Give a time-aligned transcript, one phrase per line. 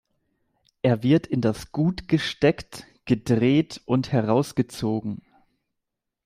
[0.81, 5.21] Er wird in das Gut gesteckt, gedreht und herausgezogen.